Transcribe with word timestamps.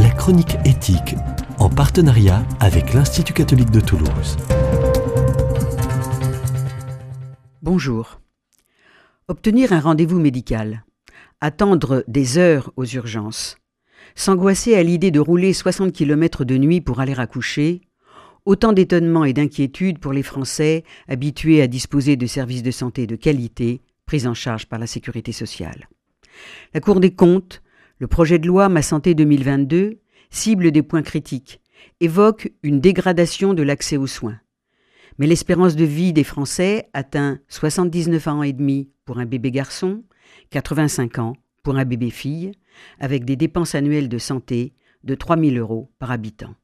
la 0.00 0.08
chronique 0.08 0.56
éthique, 0.64 1.14
en 1.58 1.68
partenariat 1.68 2.42
avec 2.58 2.94
l'Institut 2.94 3.34
catholique 3.34 3.70
de 3.70 3.80
Toulouse. 3.80 4.38
Bonjour. 7.60 8.22
Obtenir 9.28 9.74
un 9.74 9.80
rendez-vous 9.80 10.18
médical, 10.18 10.84
attendre 11.42 12.02
des 12.08 12.38
heures 12.38 12.72
aux 12.76 12.86
urgences, 12.86 13.58
s'angoisser 14.14 14.74
à 14.74 14.82
l'idée 14.82 15.10
de 15.10 15.20
rouler 15.20 15.52
60 15.52 15.92
km 15.92 16.46
de 16.46 16.56
nuit 16.56 16.80
pour 16.80 17.00
aller 17.00 17.18
accoucher, 17.20 17.82
autant 18.46 18.72
d'étonnement 18.72 19.26
et 19.26 19.34
d'inquiétude 19.34 19.98
pour 19.98 20.14
les 20.14 20.22
Français 20.22 20.82
habitués 21.08 21.60
à 21.60 21.66
disposer 21.66 22.16
de 22.16 22.26
services 22.26 22.62
de 22.62 22.70
santé 22.70 23.06
de 23.06 23.16
qualité 23.16 23.82
pris 24.06 24.26
en 24.26 24.32
charge 24.32 24.64
par 24.64 24.78
la 24.78 24.86
sécurité 24.86 25.32
sociale. 25.32 25.90
La 26.72 26.80
Cour 26.80 27.00
des 27.00 27.14
comptes, 27.14 27.60
le 28.00 28.08
projet 28.08 28.38
de 28.38 28.46
loi 28.46 28.70
Ma 28.70 28.80
Santé 28.80 29.14
2022 29.14 30.00
cible 30.30 30.72
des 30.72 30.82
points 30.82 31.02
critiques, 31.02 31.60
évoque 32.00 32.50
une 32.62 32.80
dégradation 32.80 33.52
de 33.52 33.62
l'accès 33.62 33.98
aux 33.98 34.06
soins. 34.06 34.40
Mais 35.18 35.26
l'espérance 35.26 35.76
de 35.76 35.84
vie 35.84 36.14
des 36.14 36.24
Français 36.24 36.88
atteint 36.94 37.40
79 37.48 38.28
ans 38.28 38.42
et 38.42 38.54
demi 38.54 38.90
pour 39.04 39.18
un 39.18 39.26
bébé 39.26 39.50
garçon, 39.50 40.02
85 40.48 41.18
ans 41.18 41.34
pour 41.62 41.76
un 41.76 41.84
bébé 41.84 42.08
fille, 42.08 42.52
avec 43.00 43.26
des 43.26 43.36
dépenses 43.36 43.74
annuelles 43.74 44.08
de 44.08 44.18
santé 44.18 44.72
de 45.04 45.14
3 45.14 45.36
000 45.38 45.56
euros 45.56 45.92
par 45.98 46.10
habitant. 46.10 46.54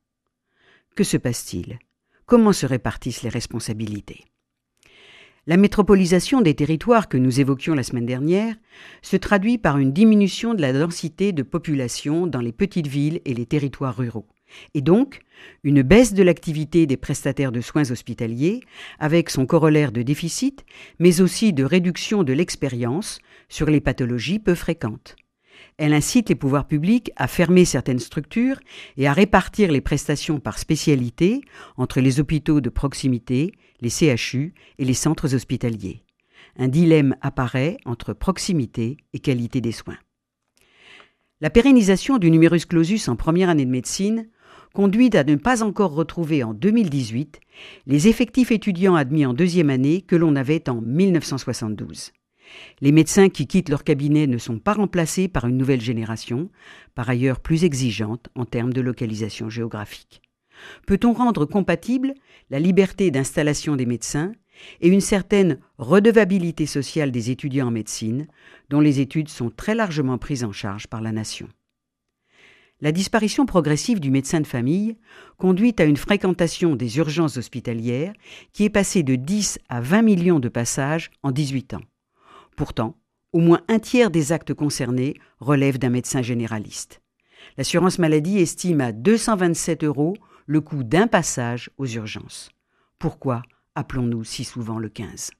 Que 0.94 1.04
se 1.04 1.18
passe-t-il? 1.18 1.78
Comment 2.24 2.54
se 2.54 2.64
répartissent 2.64 3.22
les 3.22 3.28
responsabilités? 3.28 4.24
La 5.48 5.56
métropolisation 5.56 6.40
des 6.40 6.54
territoires 6.54 7.08
que 7.08 7.16
nous 7.16 7.38
évoquions 7.38 7.74
la 7.74 7.84
semaine 7.84 8.04
dernière 8.04 8.56
se 9.00 9.16
traduit 9.16 9.58
par 9.58 9.78
une 9.78 9.92
diminution 9.92 10.54
de 10.54 10.60
la 10.60 10.72
densité 10.72 11.32
de 11.32 11.44
population 11.44 12.26
dans 12.26 12.40
les 12.40 12.50
petites 12.50 12.88
villes 12.88 13.20
et 13.24 13.32
les 13.32 13.46
territoires 13.46 13.96
ruraux, 13.96 14.26
et 14.74 14.80
donc 14.80 15.20
une 15.62 15.82
baisse 15.82 16.14
de 16.14 16.24
l'activité 16.24 16.86
des 16.86 16.96
prestataires 16.96 17.52
de 17.52 17.60
soins 17.60 17.92
hospitaliers, 17.92 18.60
avec 18.98 19.30
son 19.30 19.46
corollaire 19.46 19.92
de 19.92 20.02
déficit, 20.02 20.64
mais 20.98 21.20
aussi 21.20 21.52
de 21.52 21.62
réduction 21.62 22.24
de 22.24 22.32
l'expérience 22.32 23.20
sur 23.48 23.70
les 23.70 23.80
pathologies 23.80 24.40
peu 24.40 24.56
fréquentes. 24.56 25.14
Elle 25.78 25.92
incite 25.92 26.28
les 26.28 26.34
pouvoirs 26.34 26.66
publics 26.66 27.10
à 27.16 27.28
fermer 27.28 27.64
certaines 27.64 27.98
structures 27.98 28.58
et 28.96 29.06
à 29.06 29.12
répartir 29.12 29.70
les 29.70 29.80
prestations 29.80 30.40
par 30.40 30.58
spécialité 30.58 31.42
entre 31.76 32.00
les 32.00 32.20
hôpitaux 32.20 32.60
de 32.60 32.70
proximité, 32.70 33.52
les 33.80 33.90
CHU 33.90 34.54
et 34.78 34.84
les 34.84 34.94
centres 34.94 35.34
hospitaliers. 35.34 36.02
Un 36.58 36.68
dilemme 36.68 37.16
apparaît 37.20 37.76
entre 37.84 38.14
proximité 38.14 38.96
et 39.12 39.18
qualité 39.18 39.60
des 39.60 39.72
soins. 39.72 39.98
La 41.42 41.50
pérennisation 41.50 42.16
du 42.16 42.30
numerus 42.30 42.64
clausus 42.64 43.08
en 43.08 43.16
première 43.16 43.50
année 43.50 43.66
de 43.66 43.70
médecine 43.70 44.28
conduit 44.72 45.14
à 45.14 45.24
ne 45.24 45.36
pas 45.36 45.62
encore 45.62 45.94
retrouver 45.94 46.42
en 46.42 46.54
2018 46.54 47.40
les 47.86 48.08
effectifs 48.08 48.50
étudiants 48.50 48.94
admis 48.94 49.26
en 49.26 49.34
deuxième 49.34 49.70
année 49.70 50.00
que 50.00 50.16
l'on 50.16 50.36
avait 50.36 50.68
en 50.70 50.80
1972. 50.80 52.12
Les 52.80 52.92
médecins 52.92 53.28
qui 53.28 53.46
quittent 53.46 53.68
leur 53.68 53.84
cabinet 53.84 54.26
ne 54.26 54.38
sont 54.38 54.58
pas 54.58 54.74
remplacés 54.74 55.28
par 55.28 55.46
une 55.46 55.56
nouvelle 55.56 55.80
génération, 55.80 56.50
par 56.94 57.08
ailleurs 57.08 57.40
plus 57.40 57.64
exigeante 57.64 58.28
en 58.34 58.44
termes 58.44 58.72
de 58.72 58.80
localisation 58.80 59.48
géographique. 59.48 60.22
Peut-on 60.86 61.12
rendre 61.12 61.44
compatible 61.44 62.14
la 62.50 62.58
liberté 62.58 63.10
d'installation 63.10 63.76
des 63.76 63.86
médecins 63.86 64.32
et 64.80 64.88
une 64.88 65.00
certaine 65.00 65.58
redevabilité 65.78 66.66
sociale 66.66 67.10
des 67.10 67.30
étudiants 67.30 67.68
en 67.68 67.70
médecine, 67.70 68.26
dont 68.70 68.80
les 68.80 69.00
études 69.00 69.28
sont 69.28 69.50
très 69.50 69.74
largement 69.74 70.18
prises 70.18 70.44
en 70.44 70.52
charge 70.52 70.86
par 70.86 71.02
la 71.02 71.12
nation? 71.12 71.48
La 72.82 72.92
disparition 72.92 73.46
progressive 73.46 74.00
du 74.00 74.10
médecin 74.10 74.40
de 74.40 74.46
famille 74.46 74.98
conduit 75.38 75.74
à 75.78 75.84
une 75.84 75.96
fréquentation 75.96 76.76
des 76.76 76.98
urgences 76.98 77.38
hospitalières 77.38 78.12
qui 78.52 78.64
est 78.64 78.70
passée 78.70 79.02
de 79.02 79.14
10 79.14 79.58
à 79.70 79.80
20 79.80 80.02
millions 80.02 80.40
de 80.40 80.50
passages 80.50 81.10
en 81.22 81.32
18 81.32 81.74
ans. 81.74 81.80
Pourtant, 82.56 82.96
au 83.32 83.38
moins 83.38 83.60
un 83.68 83.78
tiers 83.78 84.10
des 84.10 84.32
actes 84.32 84.54
concernés 84.54 85.14
relèvent 85.40 85.78
d'un 85.78 85.90
médecin 85.90 86.22
généraliste. 86.22 87.02
L'assurance 87.58 87.98
maladie 87.98 88.38
estime 88.38 88.80
à 88.80 88.92
227 88.92 89.84
euros 89.84 90.16
le 90.46 90.60
coût 90.60 90.82
d'un 90.82 91.06
passage 91.06 91.70
aux 91.78 91.86
urgences. 91.86 92.50
Pourquoi 92.98 93.42
appelons-nous 93.74 94.24
si 94.24 94.44
souvent 94.44 94.78
le 94.78 94.88
15 94.88 95.30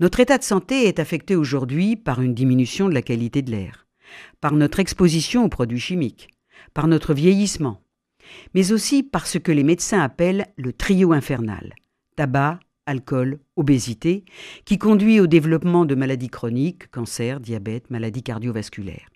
Notre 0.00 0.20
état 0.20 0.38
de 0.38 0.42
santé 0.44 0.86
est 0.86 0.98
affecté 0.98 1.34
aujourd'hui 1.34 1.96
par 1.96 2.20
une 2.20 2.34
diminution 2.34 2.88
de 2.88 2.94
la 2.94 3.02
qualité 3.02 3.42
de 3.42 3.50
l'air, 3.50 3.86
par 4.40 4.52
notre 4.52 4.80
exposition 4.80 5.44
aux 5.44 5.48
produits 5.48 5.80
chimiques, 5.80 6.28
par 6.74 6.88
notre 6.88 7.14
vieillissement, 7.14 7.82
mais 8.54 8.72
aussi 8.72 9.02
par 9.02 9.26
ce 9.26 9.38
que 9.38 9.52
les 9.52 9.64
médecins 9.64 10.00
appellent 10.00 10.46
le 10.56 10.72
trio 10.72 11.12
infernal 11.12 11.74
tabac, 12.16 12.60
alcool, 12.86 13.38
obésité, 13.56 14.24
qui 14.64 14.78
conduit 14.78 15.20
au 15.20 15.26
développement 15.26 15.84
de 15.84 15.94
maladies 15.94 16.30
chroniques, 16.30 16.90
cancer, 16.90 17.40
diabète, 17.40 17.90
maladies 17.90 18.22
cardiovasculaires. 18.22 19.08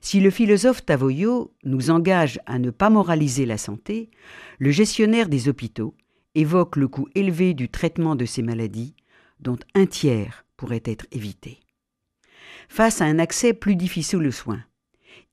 Si 0.00 0.20
le 0.20 0.30
philosophe 0.30 0.84
Tavoyo 0.84 1.54
nous 1.64 1.90
engage 1.90 2.40
à 2.46 2.58
ne 2.58 2.70
pas 2.70 2.90
moraliser 2.90 3.46
la 3.46 3.58
santé, 3.58 4.10
le 4.58 4.70
gestionnaire 4.70 5.28
des 5.28 5.48
hôpitaux 5.48 5.94
évoque 6.34 6.76
le 6.76 6.88
coût 6.88 7.08
élevé 7.14 7.54
du 7.54 7.68
traitement 7.68 8.16
de 8.16 8.24
ces 8.24 8.42
maladies, 8.42 8.94
dont 9.40 9.58
un 9.74 9.86
tiers 9.86 10.44
pourrait 10.56 10.82
être 10.84 11.06
évité. 11.12 11.60
Face 12.68 13.00
à 13.00 13.04
un 13.04 13.18
accès 13.18 13.54
plus 13.54 13.76
difficile 13.76 14.26
aux 14.26 14.32
soins, 14.32 14.62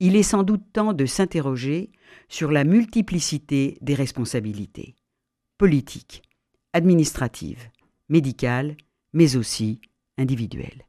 il 0.00 0.16
est 0.16 0.22
sans 0.22 0.42
doute 0.42 0.72
temps 0.72 0.92
de 0.92 1.06
s'interroger 1.06 1.90
sur 2.28 2.50
la 2.50 2.64
multiplicité 2.64 3.78
des 3.80 3.94
responsabilités 3.94 4.94
politiques, 5.58 6.22
administratives, 6.76 7.70
médicales, 8.10 8.76
mais 9.14 9.34
aussi 9.36 9.80
individuelles. 10.18 10.84